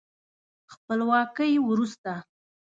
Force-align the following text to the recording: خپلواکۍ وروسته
خپلواکۍ 0.73 1.53
وروسته 1.67 2.13